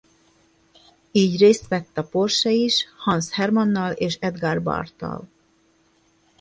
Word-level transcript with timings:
Így 1.11 1.39
részt 1.39 1.67
vett 1.67 1.97
a 1.97 2.03
Porsche 2.03 2.51
is 2.51 2.85
Hans 2.97 3.31
Herrmann-nal 3.31 3.91
és 3.91 4.15
Edgar 4.19 4.63
Barth-tal. 4.63 5.27